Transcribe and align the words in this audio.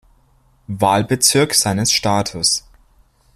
Wahlbezirk 0.67 1.53
seines 1.53 1.91
Staates. 1.91 2.67